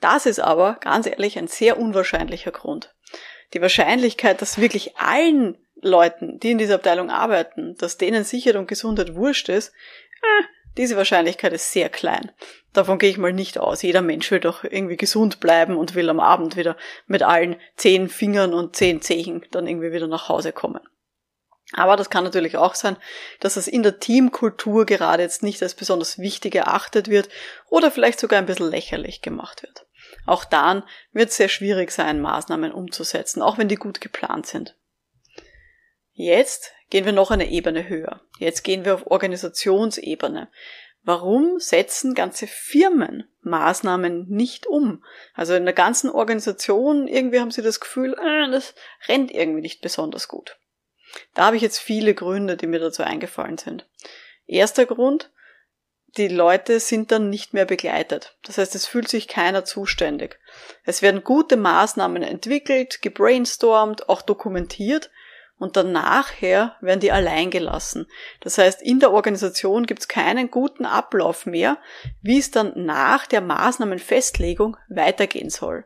Das 0.00 0.26
ist 0.26 0.40
aber, 0.40 0.78
ganz 0.80 1.06
ehrlich, 1.06 1.38
ein 1.38 1.48
sehr 1.48 1.78
unwahrscheinlicher 1.78 2.50
Grund. 2.50 2.94
Die 3.52 3.60
Wahrscheinlichkeit, 3.60 4.42
dass 4.42 4.58
wirklich 4.58 4.96
allen 4.96 5.56
Leuten, 5.80 6.38
die 6.40 6.50
in 6.50 6.58
dieser 6.58 6.76
Abteilung 6.76 7.10
arbeiten, 7.10 7.76
dass 7.78 7.98
denen 7.98 8.24
Sicherheit 8.24 8.56
und 8.56 8.68
Gesundheit 8.68 9.14
wurscht 9.14 9.48
ist, 9.48 9.68
äh, 10.22 10.44
diese 10.76 10.96
Wahrscheinlichkeit 10.96 11.52
ist 11.52 11.70
sehr 11.70 11.88
klein. 11.88 12.32
Davon 12.72 12.98
gehe 12.98 13.10
ich 13.10 13.18
mal 13.18 13.32
nicht 13.32 13.58
aus. 13.58 13.82
Jeder 13.82 14.02
Mensch 14.02 14.30
will 14.30 14.40
doch 14.40 14.64
irgendwie 14.64 14.96
gesund 14.96 15.38
bleiben 15.38 15.76
und 15.76 15.94
will 15.94 16.10
am 16.10 16.18
Abend 16.18 16.56
wieder 16.56 16.76
mit 17.06 17.22
allen 17.22 17.56
zehn 17.76 18.08
Fingern 18.08 18.52
und 18.52 18.74
zehn 18.74 19.00
Zehen 19.00 19.46
dann 19.52 19.68
irgendwie 19.68 19.92
wieder 19.92 20.08
nach 20.08 20.28
Hause 20.28 20.52
kommen. 20.52 20.80
Aber 21.72 21.96
das 21.96 22.10
kann 22.10 22.24
natürlich 22.24 22.56
auch 22.56 22.74
sein, 22.74 22.96
dass 23.40 23.56
es 23.56 23.68
in 23.68 23.82
der 23.82 24.00
Teamkultur 24.00 24.84
gerade 24.86 25.22
jetzt 25.22 25.42
nicht 25.42 25.62
als 25.62 25.74
besonders 25.74 26.18
wichtig 26.18 26.54
erachtet 26.54 27.08
wird 27.08 27.28
oder 27.68 27.90
vielleicht 27.90 28.20
sogar 28.20 28.38
ein 28.38 28.46
bisschen 28.46 28.70
lächerlich 28.70 29.22
gemacht 29.22 29.62
wird. 29.62 29.83
Auch 30.26 30.44
dann 30.44 30.82
wird 31.12 31.30
es 31.30 31.36
sehr 31.36 31.48
schwierig 31.48 31.90
sein, 31.90 32.20
Maßnahmen 32.20 32.72
umzusetzen, 32.72 33.42
auch 33.42 33.58
wenn 33.58 33.68
die 33.68 33.76
gut 33.76 34.00
geplant 34.00 34.46
sind. 34.46 34.76
Jetzt 36.12 36.72
gehen 36.90 37.04
wir 37.04 37.12
noch 37.12 37.30
eine 37.30 37.50
Ebene 37.50 37.88
höher. 37.88 38.20
Jetzt 38.38 38.62
gehen 38.62 38.84
wir 38.84 38.94
auf 38.94 39.10
Organisationsebene. 39.10 40.48
Warum 41.02 41.58
setzen 41.58 42.14
ganze 42.14 42.46
Firmen 42.46 43.24
Maßnahmen 43.42 44.26
nicht 44.28 44.66
um? 44.66 45.04
Also 45.34 45.54
in 45.54 45.64
der 45.64 45.74
ganzen 45.74 46.08
Organisation 46.08 47.06
irgendwie 47.08 47.40
haben 47.40 47.50
sie 47.50 47.62
das 47.62 47.80
Gefühl, 47.80 48.14
äh, 48.14 48.50
das 48.50 48.74
rennt 49.06 49.30
irgendwie 49.30 49.60
nicht 49.60 49.82
besonders 49.82 50.28
gut. 50.28 50.56
Da 51.34 51.46
habe 51.46 51.56
ich 51.56 51.62
jetzt 51.62 51.78
viele 51.78 52.14
Gründe, 52.14 52.56
die 52.56 52.66
mir 52.66 52.80
dazu 52.80 53.02
eingefallen 53.02 53.58
sind. 53.58 53.86
Erster 54.46 54.86
Grund, 54.86 55.30
die 56.16 56.28
Leute 56.28 56.80
sind 56.80 57.12
dann 57.12 57.30
nicht 57.30 57.54
mehr 57.54 57.64
begleitet. 57.64 58.36
Das 58.44 58.58
heißt, 58.58 58.74
es 58.74 58.86
fühlt 58.86 59.08
sich 59.08 59.28
keiner 59.28 59.64
zuständig. 59.64 60.38
Es 60.84 61.02
werden 61.02 61.24
gute 61.24 61.56
Maßnahmen 61.56 62.22
entwickelt, 62.22 63.02
gebrainstormt, 63.02 64.08
auch 64.08 64.22
dokumentiert 64.22 65.10
und 65.58 65.76
dann 65.76 65.92
nachher 65.92 66.76
werden 66.80 67.00
die 67.00 67.12
allein 67.12 67.50
gelassen. 67.50 68.06
Das 68.40 68.58
heißt, 68.58 68.82
in 68.82 69.00
der 69.00 69.12
Organisation 69.12 69.86
gibt 69.86 70.00
es 70.00 70.08
keinen 70.08 70.50
guten 70.50 70.84
Ablauf 70.84 71.46
mehr, 71.46 71.78
wie 72.22 72.38
es 72.38 72.50
dann 72.50 72.72
nach 72.74 73.26
der 73.26 73.40
Maßnahmenfestlegung 73.40 74.76
weitergehen 74.88 75.50
soll. 75.50 75.84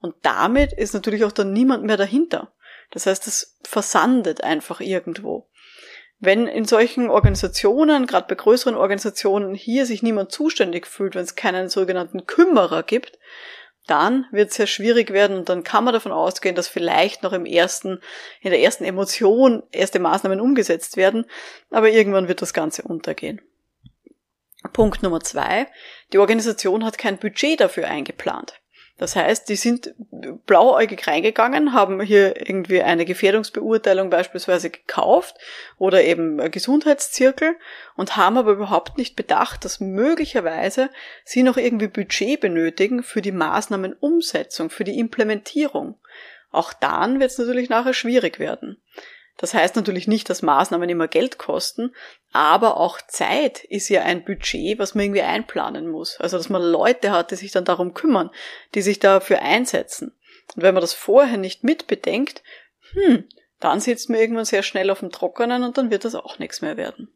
Und 0.00 0.14
damit 0.22 0.72
ist 0.72 0.94
natürlich 0.94 1.24
auch 1.24 1.32
dann 1.32 1.52
niemand 1.52 1.84
mehr 1.84 1.96
dahinter. 1.96 2.52
Das 2.90 3.06
heißt, 3.06 3.26
es 3.26 3.58
versandet 3.62 4.42
einfach 4.42 4.80
irgendwo. 4.80 5.48
Wenn 6.20 6.46
in 6.46 6.66
solchen 6.66 7.08
Organisationen, 7.08 8.06
gerade 8.06 8.26
bei 8.28 8.34
größeren 8.34 8.74
Organisationen, 8.74 9.54
hier 9.54 9.86
sich 9.86 10.02
niemand 10.02 10.30
zuständig 10.30 10.86
fühlt, 10.86 11.14
wenn 11.14 11.24
es 11.24 11.34
keinen 11.34 11.70
sogenannten 11.70 12.26
Kümmerer 12.26 12.82
gibt, 12.82 13.18
dann 13.86 14.26
wird 14.30 14.50
es 14.50 14.56
sehr 14.56 14.66
schwierig 14.66 15.12
werden 15.12 15.38
und 15.38 15.48
dann 15.48 15.64
kann 15.64 15.82
man 15.82 15.94
davon 15.94 16.12
ausgehen, 16.12 16.54
dass 16.54 16.68
vielleicht 16.68 17.22
noch 17.22 17.32
im 17.32 17.46
ersten, 17.46 18.00
in 18.42 18.50
der 18.50 18.60
ersten 18.60 18.84
Emotion 18.84 19.62
erste 19.72 19.98
Maßnahmen 19.98 20.40
umgesetzt 20.40 20.98
werden, 20.98 21.24
aber 21.70 21.90
irgendwann 21.90 22.28
wird 22.28 22.42
das 22.42 22.52
Ganze 22.52 22.82
untergehen. 22.82 23.40
Punkt 24.74 25.02
Nummer 25.02 25.20
zwei. 25.20 25.66
Die 26.12 26.18
Organisation 26.18 26.84
hat 26.84 26.98
kein 26.98 27.18
Budget 27.18 27.60
dafür 27.60 27.88
eingeplant. 27.88 28.60
Das 29.00 29.16
heißt, 29.16 29.48
die 29.48 29.56
sind 29.56 29.94
blauäugig 30.44 31.06
reingegangen, 31.06 31.72
haben 31.72 32.02
hier 32.02 32.46
irgendwie 32.46 32.82
eine 32.82 33.06
Gefährdungsbeurteilung 33.06 34.10
beispielsweise 34.10 34.68
gekauft 34.68 35.36
oder 35.78 36.04
eben 36.04 36.50
Gesundheitszirkel 36.50 37.56
und 37.96 38.18
haben 38.18 38.36
aber 38.36 38.52
überhaupt 38.52 38.98
nicht 38.98 39.16
bedacht, 39.16 39.64
dass 39.64 39.80
möglicherweise 39.80 40.90
sie 41.24 41.42
noch 41.42 41.56
irgendwie 41.56 41.88
Budget 41.88 42.40
benötigen 42.40 43.02
für 43.02 43.22
die 43.22 43.32
Maßnahmenumsetzung, 43.32 44.68
für 44.68 44.84
die 44.84 44.98
Implementierung. 44.98 45.94
Auch 46.50 46.74
dann 46.74 47.20
wird 47.20 47.30
es 47.30 47.38
natürlich 47.38 47.70
nachher 47.70 47.94
schwierig 47.94 48.38
werden. 48.38 48.82
Das 49.40 49.54
heißt 49.54 49.74
natürlich 49.74 50.06
nicht, 50.06 50.28
dass 50.28 50.42
Maßnahmen 50.42 50.90
immer 50.90 51.08
Geld 51.08 51.38
kosten, 51.38 51.94
aber 52.30 52.76
auch 52.76 53.00
Zeit 53.00 53.64
ist 53.64 53.88
ja 53.88 54.02
ein 54.02 54.22
Budget, 54.22 54.78
was 54.78 54.94
man 54.94 55.06
irgendwie 55.06 55.22
einplanen 55.22 55.88
muss. 55.88 56.20
Also 56.20 56.36
dass 56.36 56.50
man 56.50 56.60
Leute 56.60 57.10
hat, 57.10 57.30
die 57.30 57.36
sich 57.36 57.50
dann 57.50 57.64
darum 57.64 57.94
kümmern, 57.94 58.30
die 58.74 58.82
sich 58.82 58.98
dafür 58.98 59.40
einsetzen. 59.40 60.14
Und 60.54 60.62
wenn 60.62 60.74
man 60.74 60.82
das 60.82 60.92
vorher 60.92 61.38
nicht 61.38 61.64
mitbedenkt, 61.64 62.42
hm, 62.92 63.24
dann 63.60 63.80
sitzt 63.80 64.10
man 64.10 64.20
irgendwann 64.20 64.44
sehr 64.44 64.62
schnell 64.62 64.90
auf 64.90 65.00
dem 65.00 65.10
Trockenen 65.10 65.64
und 65.64 65.78
dann 65.78 65.90
wird 65.90 66.04
das 66.04 66.14
auch 66.14 66.38
nichts 66.38 66.60
mehr 66.60 66.76
werden. 66.76 67.08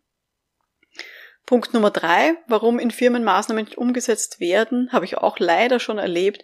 Punkt 1.44 1.74
Nummer 1.74 1.90
drei, 1.90 2.36
warum 2.48 2.78
in 2.78 2.90
Firmen 2.90 3.22
Maßnahmen 3.22 3.66
nicht 3.66 3.76
umgesetzt 3.76 4.40
werden, 4.40 4.90
habe 4.92 5.04
ich 5.04 5.18
auch 5.18 5.38
leider 5.38 5.78
schon 5.78 5.98
erlebt, 5.98 6.42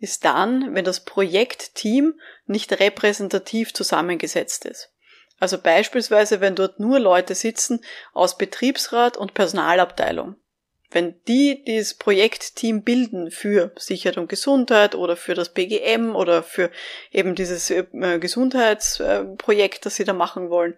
ist 0.00 0.24
dann, 0.24 0.74
wenn 0.74 0.84
das 0.84 1.04
Projektteam 1.04 2.18
nicht 2.46 2.72
repräsentativ 2.80 3.72
zusammengesetzt 3.74 4.64
ist. 4.64 4.92
Also 5.40 5.58
beispielsweise, 5.58 6.40
wenn 6.40 6.54
dort 6.54 6.78
nur 6.78 7.00
Leute 7.00 7.34
sitzen 7.34 7.80
aus 8.12 8.38
Betriebsrat 8.38 9.16
und 9.16 9.34
Personalabteilung. 9.34 10.36
Wenn 10.90 11.20
die 11.26 11.64
dieses 11.64 11.94
Projektteam 11.94 12.82
bilden 12.82 13.30
für 13.30 13.72
Sicherheit 13.76 14.18
und 14.18 14.28
Gesundheit 14.28 14.94
oder 14.94 15.16
für 15.16 15.34
das 15.34 15.54
BGM 15.54 16.14
oder 16.14 16.42
für 16.42 16.70
eben 17.10 17.34
dieses 17.34 17.70
äh, 17.70 17.84
Gesundheitsprojekt, 18.18 19.86
das 19.86 19.94
sie 19.96 20.04
da 20.04 20.12
machen 20.12 20.50
wollen, 20.50 20.76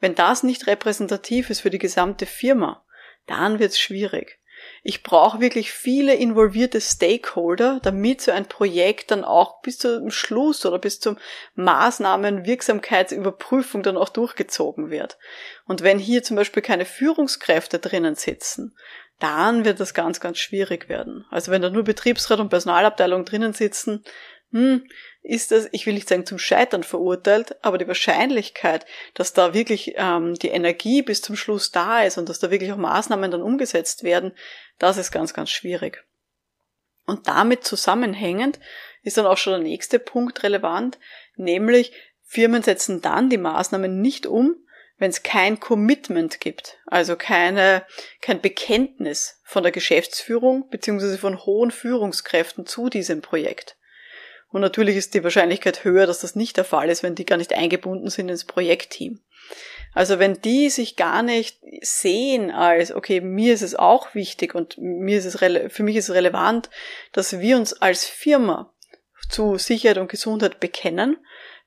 wenn 0.00 0.14
das 0.14 0.42
nicht 0.42 0.66
repräsentativ 0.66 1.50
ist 1.50 1.60
für 1.60 1.70
die 1.70 1.78
gesamte 1.78 2.26
Firma, 2.26 2.84
dann 3.26 3.60
wird 3.60 3.70
es 3.72 3.78
schwierig. 3.78 4.40
Ich 4.84 5.04
brauche 5.04 5.40
wirklich 5.40 5.70
viele 5.70 6.14
involvierte 6.14 6.80
Stakeholder, 6.80 7.78
damit 7.84 8.20
so 8.20 8.32
ein 8.32 8.46
Projekt 8.46 9.12
dann 9.12 9.22
auch 9.22 9.62
bis 9.62 9.78
zum 9.78 10.10
Schluss 10.10 10.66
oder 10.66 10.80
bis 10.80 10.98
zum 10.98 11.18
Maßnahmenwirksamkeitsüberprüfung 11.54 13.84
dann 13.84 13.96
auch 13.96 14.08
durchgezogen 14.08 14.90
wird. 14.90 15.18
Und 15.66 15.82
wenn 15.82 16.00
hier 16.00 16.24
zum 16.24 16.36
Beispiel 16.36 16.62
keine 16.62 16.84
Führungskräfte 16.84 17.78
drinnen 17.78 18.16
sitzen, 18.16 18.76
dann 19.20 19.64
wird 19.64 19.78
das 19.78 19.94
ganz, 19.94 20.18
ganz 20.18 20.38
schwierig 20.38 20.88
werden. 20.88 21.26
Also 21.30 21.52
wenn 21.52 21.62
da 21.62 21.70
nur 21.70 21.84
Betriebsrat 21.84 22.40
und 22.40 22.48
Personalabteilung 22.48 23.24
drinnen 23.24 23.52
sitzen, 23.52 24.02
hm, 24.52 24.86
ist 25.22 25.50
das, 25.50 25.68
ich 25.72 25.86
will 25.86 25.94
nicht 25.94 26.08
sagen 26.08 26.26
zum 26.26 26.38
Scheitern 26.38 26.82
verurteilt, 26.82 27.56
aber 27.64 27.78
die 27.78 27.88
Wahrscheinlichkeit, 27.88 28.86
dass 29.14 29.32
da 29.32 29.54
wirklich 29.54 29.94
ähm, 29.96 30.34
die 30.34 30.48
Energie 30.48 31.02
bis 31.02 31.22
zum 31.22 31.36
Schluss 31.36 31.70
da 31.70 32.02
ist 32.02 32.18
und 32.18 32.28
dass 32.28 32.38
da 32.38 32.50
wirklich 32.50 32.72
auch 32.72 32.76
Maßnahmen 32.76 33.30
dann 33.30 33.42
umgesetzt 33.42 34.04
werden, 34.04 34.32
das 34.78 34.98
ist 34.98 35.10
ganz, 35.10 35.32
ganz 35.32 35.50
schwierig. 35.50 36.04
Und 37.06 37.28
damit 37.28 37.64
zusammenhängend 37.64 38.60
ist 39.02 39.16
dann 39.16 39.26
auch 39.26 39.38
schon 39.38 39.54
der 39.54 39.62
nächste 39.62 39.98
Punkt 39.98 40.42
relevant, 40.42 40.98
nämlich 41.36 41.92
Firmen 42.22 42.62
setzen 42.62 43.00
dann 43.00 43.30
die 43.30 43.38
Maßnahmen 43.38 44.00
nicht 44.00 44.26
um, 44.26 44.56
wenn 44.98 45.10
es 45.10 45.22
kein 45.22 45.58
Commitment 45.60 46.40
gibt, 46.40 46.78
also 46.86 47.16
keine, 47.16 47.84
kein 48.20 48.40
Bekenntnis 48.40 49.40
von 49.44 49.62
der 49.62 49.72
Geschäftsführung 49.72 50.68
beziehungsweise 50.70 51.18
von 51.18 51.44
hohen 51.44 51.70
Führungskräften 51.70 52.66
zu 52.66 52.88
diesem 52.88 53.20
Projekt. 53.20 53.76
Und 54.52 54.60
natürlich 54.60 54.96
ist 54.96 55.14
die 55.14 55.24
Wahrscheinlichkeit 55.24 55.84
höher, 55.84 56.06
dass 56.06 56.20
das 56.20 56.36
nicht 56.36 56.56
der 56.56 56.64
Fall 56.64 56.90
ist, 56.90 57.02
wenn 57.02 57.14
die 57.14 57.24
gar 57.24 57.38
nicht 57.38 57.52
eingebunden 57.52 58.10
sind 58.10 58.28
ins 58.28 58.44
Projektteam. 58.44 59.20
Also 59.94 60.18
wenn 60.18 60.40
die 60.40 60.70
sich 60.70 60.96
gar 60.96 61.22
nicht 61.22 61.58
sehen 61.82 62.50
als, 62.50 62.92
okay, 62.92 63.20
mir 63.20 63.52
ist 63.52 63.62
es 63.62 63.74
auch 63.74 64.14
wichtig 64.14 64.54
und 64.54 64.78
mir 64.78 65.18
ist 65.18 65.24
es, 65.26 65.36
für 65.72 65.82
mich 65.82 65.96
ist 65.96 66.08
es 66.08 66.14
relevant, 66.14 66.70
dass 67.12 67.40
wir 67.40 67.56
uns 67.56 67.74
als 67.74 68.06
Firma 68.06 68.72
zu 69.28 69.58
Sicherheit 69.58 69.98
und 69.98 70.10
Gesundheit 70.10 70.60
bekennen, 70.60 71.16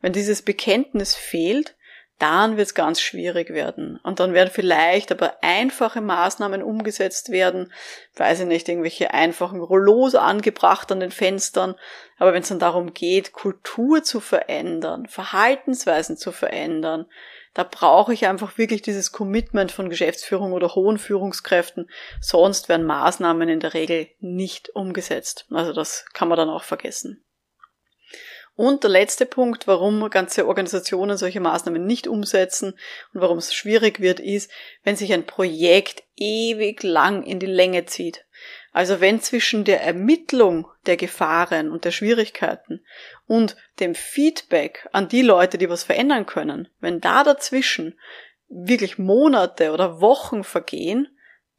wenn 0.02 0.14
dieses 0.14 0.42
Bekenntnis 0.42 1.16
fehlt, 1.16 1.75
dann 2.20 2.56
wird 2.56 2.68
es 2.68 2.74
ganz 2.74 3.02
schwierig 3.02 3.50
werden. 3.50 4.00
Und 4.04 4.20
dann 4.20 4.34
werden 4.34 4.50
vielleicht 4.52 5.12
aber 5.12 5.36
einfache 5.42 6.02
Maßnahmen 6.02 6.64
umgesetzt 6.64 7.30
werden, 7.30 7.74
weiß 8.16 8.42
ich 8.42 8.46
nicht, 8.46 8.70
irgendwelche 8.70 9.14
einfachen 9.14 9.60
Rollos 9.60 10.16
angebracht 10.16 10.92
an 10.92 11.02
den 11.02 11.12
Fenstern. 11.12 11.76
Aber 12.18 12.34
wenn 12.34 12.44
es 12.44 12.50
dann 12.50 12.60
darum 12.60 12.94
geht, 12.94 13.34
Kultur 13.34 14.04
zu 14.04 14.22
verändern, 14.22 15.08
Verhaltensweisen 15.08 16.16
zu 16.16 16.32
verändern, 16.32 17.06
da 17.54 17.64
brauche 17.64 18.14
ich 18.14 18.28
einfach 18.28 18.58
wirklich 18.58 18.82
dieses 18.82 19.12
Commitment 19.14 19.72
von 19.72 19.90
Geschäftsführung 19.90 20.52
oder 20.52 20.76
hohen 20.76 20.98
Führungskräften. 20.98 21.90
Sonst 22.20 22.68
werden 22.70 22.86
Maßnahmen 22.86 23.48
in 23.48 23.62
der 23.62 23.74
Regel 23.74 24.10
nicht 24.20 24.70
umgesetzt. 24.76 25.48
Also 25.52 25.72
das 25.72 26.06
kann 26.14 26.28
man 26.28 26.38
dann 26.38 26.50
auch 26.50 26.64
vergessen. 26.64 27.24
Und 28.56 28.84
der 28.84 28.90
letzte 28.90 29.26
Punkt, 29.26 29.68
warum 29.68 30.10
ganze 30.10 30.48
Organisationen 30.48 31.18
solche 31.18 31.42
Maßnahmen 31.42 31.86
nicht 31.86 32.08
umsetzen 32.08 32.74
und 33.14 33.22
warum 33.22 33.38
es 33.38 33.54
schwierig 33.54 34.00
wird, 34.00 34.22
ist, 34.22 34.50
wenn 34.84 34.96
sich 34.96 35.12
ein 35.12 35.26
Projekt 35.26 36.04
ewig 36.16 36.82
lang 36.82 37.24
in 37.24 37.40
die 37.40 37.46
Länge 37.48 37.86
zieht. 37.86 38.26
Also 38.72 39.02
wenn 39.02 39.20
zwischen 39.20 39.66
der 39.66 39.82
Ermittlung 39.82 40.68
der 40.86 40.96
Gefahren 40.96 41.70
und 41.70 41.84
der 41.86 41.92
Schwierigkeiten 41.92 42.86
und 43.28 43.58
dem 43.80 43.94
Feedback 43.94 44.88
an 44.94 45.10
die 45.10 45.22
Leute, 45.22 45.58
die 45.58 45.70
was 45.70 45.84
verändern 45.84 46.26
können, 46.26 46.70
wenn 46.80 47.02
da 47.02 47.24
dazwischen 47.24 48.00
wirklich 48.48 48.98
Monate 48.98 49.72
oder 49.72 50.00
Wochen 50.00 50.44
vergehen, 50.44 51.10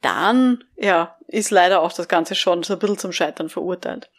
dann, 0.01 0.63
ja, 0.75 1.17
ist 1.27 1.51
leider 1.51 1.81
auch 1.81 1.91
das 1.91 2.07
Ganze 2.07 2.35
schon 2.35 2.63
so 2.63 2.73
ein 2.73 2.79
bisschen 2.79 2.97
zum 2.97 3.11
Scheitern 3.11 3.49
verurteilt. 3.49 4.09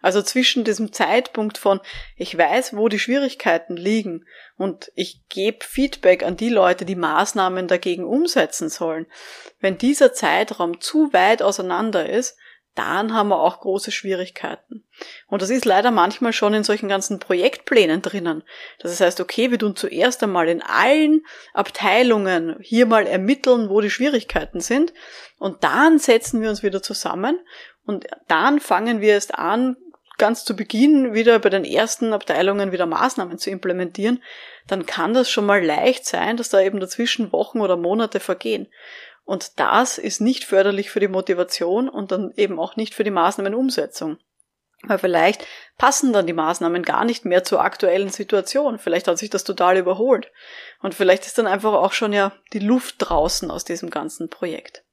Also 0.00 0.20
zwischen 0.22 0.64
diesem 0.64 0.92
Zeitpunkt 0.92 1.58
von, 1.58 1.80
ich 2.16 2.36
weiß, 2.36 2.76
wo 2.76 2.88
die 2.88 2.98
Schwierigkeiten 2.98 3.76
liegen 3.76 4.26
und 4.56 4.92
ich 4.94 5.22
gebe 5.28 5.64
Feedback 5.64 6.22
an 6.22 6.36
die 6.36 6.50
Leute, 6.50 6.84
die 6.84 6.96
Maßnahmen 6.96 7.68
dagegen 7.68 8.04
umsetzen 8.04 8.68
sollen. 8.68 9.06
Wenn 9.60 9.78
dieser 9.78 10.12
Zeitraum 10.12 10.80
zu 10.80 11.12
weit 11.12 11.42
auseinander 11.42 12.08
ist, 12.08 12.36
dann 12.74 13.14
haben 13.14 13.28
wir 13.28 13.38
auch 13.38 13.60
große 13.60 13.92
Schwierigkeiten. 13.92 14.84
Und 15.28 15.42
das 15.42 15.50
ist 15.50 15.64
leider 15.64 15.92
manchmal 15.92 16.32
schon 16.32 16.54
in 16.54 16.64
solchen 16.64 16.88
ganzen 16.88 17.20
Projektplänen 17.20 18.02
drinnen. 18.02 18.42
Das 18.80 19.00
heißt, 19.00 19.20
okay, 19.20 19.50
wir 19.52 19.58
tun 19.58 19.76
zuerst 19.76 20.22
einmal 20.22 20.48
in 20.48 20.60
allen 20.60 21.24
Abteilungen 21.52 22.56
hier 22.60 22.86
mal 22.86 23.06
ermitteln, 23.06 23.70
wo 23.70 23.80
die 23.80 23.90
Schwierigkeiten 23.90 24.60
sind. 24.60 24.92
Und 25.38 25.62
dann 25.62 25.98
setzen 26.00 26.42
wir 26.42 26.50
uns 26.50 26.64
wieder 26.64 26.82
zusammen 26.82 27.38
und 27.86 28.06
dann 28.28 28.60
fangen 28.60 29.00
wir 29.00 29.12
erst 29.12 29.34
an, 29.34 29.76
ganz 30.18 30.44
zu 30.44 30.56
Beginn 30.56 31.14
wieder 31.14 31.38
bei 31.38 31.50
den 31.50 31.64
ersten 31.64 32.12
Abteilungen 32.12 32.72
wieder 32.72 32.86
Maßnahmen 32.86 33.38
zu 33.38 33.50
implementieren, 33.50 34.22
dann 34.66 34.86
kann 34.86 35.14
das 35.14 35.30
schon 35.30 35.46
mal 35.46 35.64
leicht 35.64 36.06
sein, 36.06 36.36
dass 36.36 36.48
da 36.48 36.60
eben 36.60 36.80
dazwischen 36.80 37.32
Wochen 37.32 37.60
oder 37.60 37.76
Monate 37.76 38.20
vergehen. 38.20 38.68
Und 39.24 39.58
das 39.58 39.98
ist 39.98 40.20
nicht 40.20 40.44
förderlich 40.44 40.90
für 40.90 41.00
die 41.00 41.08
Motivation 41.08 41.88
und 41.88 42.12
dann 42.12 42.32
eben 42.36 42.58
auch 42.58 42.76
nicht 42.76 42.94
für 42.94 43.04
die 43.04 43.10
Maßnahmenumsetzung. 43.10 44.18
Weil 44.86 44.98
vielleicht 44.98 45.46
passen 45.78 46.12
dann 46.12 46.26
die 46.26 46.34
Maßnahmen 46.34 46.82
gar 46.82 47.06
nicht 47.06 47.24
mehr 47.24 47.42
zur 47.42 47.62
aktuellen 47.62 48.10
Situation. 48.10 48.78
Vielleicht 48.78 49.08
hat 49.08 49.16
sich 49.16 49.30
das 49.30 49.44
total 49.44 49.78
überholt. 49.78 50.30
Und 50.82 50.94
vielleicht 50.94 51.24
ist 51.24 51.38
dann 51.38 51.46
einfach 51.46 51.72
auch 51.72 51.92
schon 51.92 52.12
ja 52.12 52.32
die 52.52 52.58
Luft 52.58 52.96
draußen 52.98 53.50
aus 53.50 53.64
diesem 53.64 53.88
ganzen 53.88 54.28
Projekt. 54.28 54.84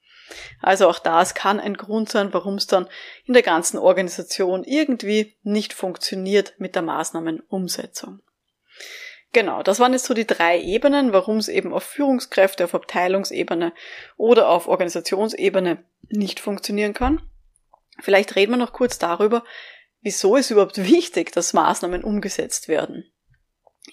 Also 0.62 0.88
auch 0.88 1.00
das 1.00 1.34
kann 1.34 1.60
ein 1.60 1.76
Grund 1.76 2.10
sein, 2.10 2.34
warum 2.34 2.56
es 2.56 2.68
dann 2.68 2.88
in 3.26 3.34
der 3.34 3.44
ganzen 3.44 3.78
Organisation 3.78 4.64
irgendwie 4.64 5.36
nicht 5.44 5.74
funktioniert 5.74 6.54
mit 6.58 6.76
der 6.76 6.82
Maßnahmenumsetzung. 6.82 8.22
Genau, 9.34 9.64
das 9.64 9.80
waren 9.80 9.94
jetzt 9.94 10.06
so 10.06 10.14
die 10.14 10.28
drei 10.28 10.60
Ebenen, 10.60 11.14
warum 11.14 11.38
es 11.38 11.48
eben 11.48 11.74
auf 11.74 11.84
Führungskräfte, 11.84 12.66
auf 12.66 12.76
Abteilungsebene 12.76 13.72
oder 14.18 14.50
auf 14.50 14.68
Organisationsebene 14.68 15.84
nicht 16.10 16.42
funktionieren 16.42 16.94
kann. 16.94 17.22
Vielleicht 18.00 18.36
reden 18.36 18.52
wir 18.52 18.58
noch 18.58 18.74
kurz 18.74 19.00
darüber, 19.00 19.44
wieso 20.02 20.36
ist 20.36 20.52
überhaupt 20.52 20.78
wichtig, 20.78 21.32
dass 21.32 21.54
Maßnahmen 21.54 22.04
umgesetzt 22.04 22.68
werden. 22.68 23.10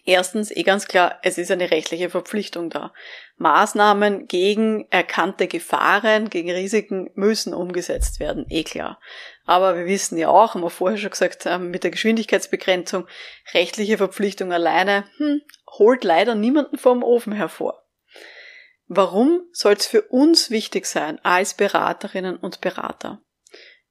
Erstens, 0.04 0.50
eh 0.50 0.62
ganz 0.64 0.86
klar, 0.86 1.18
es 1.22 1.38
ist 1.38 1.50
eine 1.50 1.70
rechtliche 1.70 2.10
Verpflichtung 2.10 2.68
da. 2.68 2.92
Maßnahmen 3.36 4.28
gegen 4.28 4.86
erkannte 4.90 5.48
Gefahren, 5.48 6.28
gegen 6.28 6.50
Risiken 6.50 7.10
müssen 7.14 7.54
umgesetzt 7.54 8.20
werden, 8.20 8.44
eh 8.50 8.64
klar. 8.64 9.00
Aber 9.46 9.76
wir 9.76 9.86
wissen 9.86 10.18
ja 10.18 10.28
auch, 10.28 10.54
haben 10.54 10.62
wir 10.62 10.70
vorher 10.70 10.98
schon 10.98 11.10
gesagt, 11.10 11.46
ähm, 11.46 11.70
mit 11.70 11.84
der 11.84 11.90
Geschwindigkeitsbegrenzung, 11.90 13.06
rechtliche 13.54 13.96
Verpflichtung 13.96 14.52
alleine, 14.52 15.04
hm, 15.16 15.40
holt 15.78 16.04
leider 16.04 16.34
niemanden 16.34 16.76
vom 16.76 17.02
Ofen 17.02 17.32
hervor. 17.32 17.82
Warum 18.86 19.42
soll 19.52 19.74
es 19.74 19.86
für 19.86 20.02
uns 20.02 20.50
wichtig 20.50 20.86
sein 20.86 21.18
als 21.22 21.54
Beraterinnen 21.54 22.36
und 22.36 22.60
Berater? 22.60 23.22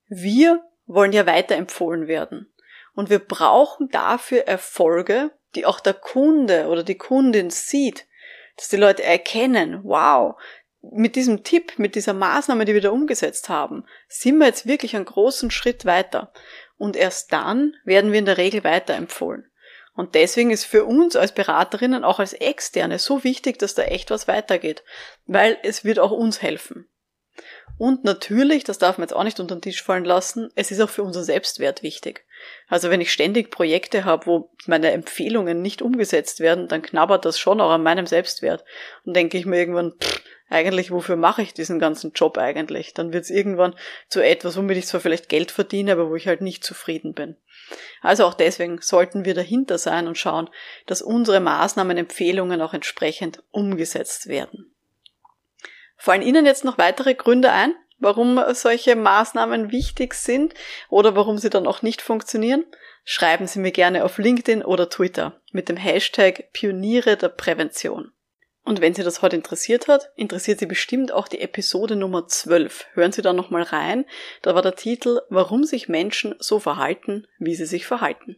Wir 0.07 0.63
wollen 0.87 1.11
ja 1.11 1.25
weiterempfohlen 1.25 2.07
werden. 2.07 2.53
Und 2.95 3.11
wir 3.11 3.19
brauchen 3.19 3.89
dafür 3.89 4.47
Erfolge, 4.47 5.31
die 5.55 5.65
auch 5.65 5.79
der 5.79 5.93
Kunde 5.93 6.67
oder 6.67 6.83
die 6.83 6.97
Kundin 6.97 7.49
sieht, 7.49 8.07
dass 8.57 8.69
die 8.69 8.77
Leute 8.77 9.03
erkennen, 9.03 9.81
wow, 9.83 10.35
mit 10.81 11.15
diesem 11.15 11.43
Tipp, 11.43 11.77
mit 11.77 11.95
dieser 11.95 12.13
Maßnahme, 12.13 12.65
die 12.65 12.73
wir 12.73 12.81
da 12.81 12.91
umgesetzt 12.91 13.49
haben, 13.49 13.85
sind 14.07 14.37
wir 14.37 14.47
jetzt 14.47 14.67
wirklich 14.67 14.95
einen 14.95 15.05
großen 15.05 15.51
Schritt 15.51 15.85
weiter. 15.85 16.31
Und 16.77 16.95
erst 16.95 17.33
dann 17.33 17.75
werden 17.83 18.11
wir 18.11 18.19
in 18.19 18.25
der 18.25 18.37
Regel 18.37 18.63
weiterempfohlen. 18.63 19.49
Und 19.95 20.13
deswegen 20.13 20.51
ist 20.51 20.65
für 20.65 20.85
uns 20.85 21.15
als 21.15 21.31
Beraterinnen, 21.31 22.03
auch 22.03 22.19
als 22.19 22.33
Externe, 22.33 22.99
so 22.99 23.23
wichtig, 23.23 23.57
dass 23.57 23.73
da 23.73 23.81
echt 23.81 24.11
was 24.11 24.27
weitergeht. 24.27 24.83
Weil 25.25 25.57
es 25.63 25.83
wird 25.83 25.97
auch 25.97 26.11
uns 26.11 26.41
helfen. 26.43 26.87
Und 27.79 28.03
natürlich, 28.03 28.63
das 28.63 28.77
darf 28.77 28.99
man 28.99 29.07
jetzt 29.07 29.15
auch 29.15 29.23
nicht 29.23 29.39
unter 29.39 29.55
den 29.55 29.61
Tisch 29.61 29.81
fallen 29.81 30.05
lassen, 30.05 30.51
es 30.55 30.69
ist 30.69 30.81
auch 30.81 30.89
für 30.89 31.03
unseren 31.03 31.23
Selbstwert 31.23 31.81
wichtig. 31.81 32.26
Also 32.67 32.89
wenn 32.89 33.01
ich 33.01 33.11
ständig 33.11 33.51
Projekte 33.51 34.05
habe, 34.05 34.25
wo 34.25 34.49
meine 34.65 34.91
Empfehlungen 34.91 35.61
nicht 35.61 35.81
umgesetzt 35.81 36.39
werden, 36.39 36.67
dann 36.67 36.81
knabbert 36.81 37.25
das 37.25 37.39
schon 37.39 37.61
auch 37.61 37.71
an 37.71 37.83
meinem 37.83 38.05
Selbstwert. 38.05 38.63
Und 39.05 39.15
denke 39.15 39.37
ich 39.37 39.45
mir 39.45 39.57
irgendwann, 39.57 39.93
pff, 39.99 40.21
eigentlich, 40.49 40.91
wofür 40.91 41.17
mache 41.17 41.41
ich 41.41 41.53
diesen 41.53 41.79
ganzen 41.79 42.13
Job 42.13 42.37
eigentlich? 42.37 42.93
Dann 42.93 43.11
wird 43.11 43.25
es 43.25 43.29
irgendwann 43.29 43.75
zu 44.07 44.21
etwas, 44.21 44.55
womit 44.55 44.77
ich 44.77 44.87
zwar 44.87 45.01
vielleicht 45.01 45.27
Geld 45.29 45.51
verdiene, 45.51 45.91
aber 45.91 46.09
wo 46.09 46.15
ich 46.15 46.27
halt 46.27 46.41
nicht 46.41 46.63
zufrieden 46.63 47.13
bin. 47.13 47.35
Also 48.01 48.25
auch 48.25 48.33
deswegen 48.33 48.79
sollten 48.81 49.25
wir 49.25 49.33
dahinter 49.33 49.77
sein 49.77 50.07
und 50.07 50.17
schauen, 50.17 50.49
dass 50.85 51.01
unsere 51.01 51.41
Maßnahmen, 51.41 51.97
Empfehlungen 51.97 52.61
auch 52.61 52.73
entsprechend 52.73 53.43
umgesetzt 53.51 54.27
werden. 54.27 54.73
Fallen 55.97 56.21
Ihnen 56.21 56.45
jetzt 56.45 56.63
noch 56.63 56.77
weitere 56.77 57.15
Gründe 57.15 57.51
ein, 57.51 57.73
warum 57.99 58.39
solche 58.53 58.95
Maßnahmen 58.95 59.71
wichtig 59.71 60.13
sind 60.13 60.53
oder 60.89 61.15
warum 61.15 61.37
sie 61.37 61.49
dann 61.49 61.67
auch 61.67 61.81
nicht 61.81 62.01
funktionieren? 62.01 62.65
Schreiben 63.03 63.47
Sie 63.47 63.59
mir 63.59 63.71
gerne 63.71 64.03
auf 64.03 64.17
LinkedIn 64.17 64.63
oder 64.63 64.89
Twitter 64.89 65.39
mit 65.53 65.69
dem 65.69 65.77
Hashtag 65.77 66.51
Pioniere 66.51 67.15
der 67.15 67.29
Prävention. 67.29 68.11
Und 68.65 68.81
wenn 68.81 68.93
Sie 68.93 69.03
das 69.03 69.21
heute 69.21 69.37
interessiert 69.37 69.87
hat, 69.87 70.11
interessiert 70.17 70.59
Sie 70.59 70.65
bestimmt 70.65 71.13
auch 71.13 71.29
die 71.29 71.39
Episode 71.39 71.95
Nummer 71.95 72.27
12. 72.27 72.87
Hören 72.95 73.13
Sie 73.13 73.21
da 73.21 73.31
nochmal 73.31 73.63
rein. 73.63 74.03
Da 74.41 74.55
war 74.55 74.61
der 74.61 74.75
Titel 74.75 75.21
Warum 75.29 75.63
sich 75.63 75.87
Menschen 75.87 76.35
so 76.39 76.59
verhalten, 76.59 77.27
wie 77.39 77.55
sie 77.55 77.65
sich 77.65 77.85
verhalten. 77.85 78.35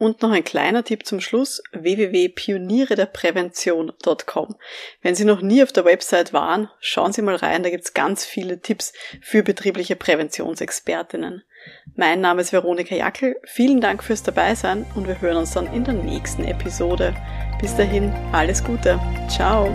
Und 0.00 0.22
noch 0.22 0.30
ein 0.30 0.44
kleiner 0.44 0.82
Tipp 0.82 1.04
zum 1.04 1.20
Schluss, 1.20 1.62
www.pionierederprävention.com. 1.72 4.56
Wenn 5.02 5.14
Sie 5.14 5.26
noch 5.26 5.42
nie 5.42 5.62
auf 5.62 5.72
der 5.72 5.84
Website 5.84 6.32
waren, 6.32 6.70
schauen 6.80 7.12
Sie 7.12 7.20
mal 7.20 7.36
rein, 7.36 7.62
da 7.62 7.68
gibt's 7.68 7.92
ganz 7.92 8.24
viele 8.24 8.62
Tipps 8.62 8.94
für 9.20 9.42
betriebliche 9.42 9.96
Präventionsexpertinnen. 9.96 11.42
Mein 11.96 12.22
Name 12.22 12.40
ist 12.40 12.54
Veronika 12.54 12.94
Jackel, 12.94 13.36
vielen 13.44 13.82
Dank 13.82 14.02
fürs 14.02 14.22
Dabeisein 14.22 14.86
und 14.94 15.06
wir 15.06 15.20
hören 15.20 15.36
uns 15.36 15.52
dann 15.52 15.70
in 15.70 15.84
der 15.84 15.92
nächsten 15.92 16.44
Episode. 16.44 17.14
Bis 17.60 17.76
dahin, 17.76 18.10
alles 18.32 18.64
Gute. 18.64 18.98
Ciao. 19.28 19.66